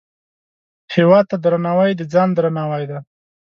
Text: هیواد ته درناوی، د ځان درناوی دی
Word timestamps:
هیواد 0.95 1.25
ته 1.31 1.35
درناوی، 1.43 1.91
د 1.95 2.01
ځان 2.13 2.29
درناوی 2.37 2.83
دی 2.89 2.99